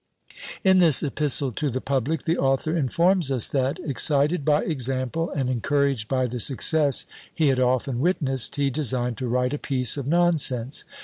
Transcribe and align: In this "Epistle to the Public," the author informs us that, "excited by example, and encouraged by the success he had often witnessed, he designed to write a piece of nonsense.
In 0.63 0.79
this 0.79 1.03
"Epistle 1.03 1.51
to 1.51 1.69
the 1.69 1.79
Public," 1.79 2.23
the 2.25 2.39
author 2.39 2.75
informs 2.75 3.29
us 3.31 3.49
that, 3.49 3.77
"excited 3.85 4.43
by 4.43 4.63
example, 4.63 5.29
and 5.29 5.47
encouraged 5.47 6.07
by 6.07 6.25
the 6.25 6.39
success 6.39 7.05
he 7.31 7.49
had 7.49 7.59
often 7.59 7.99
witnessed, 7.99 8.55
he 8.55 8.71
designed 8.71 9.19
to 9.19 9.27
write 9.27 9.53
a 9.53 9.59
piece 9.59 9.97
of 9.97 10.07
nonsense. 10.07 10.85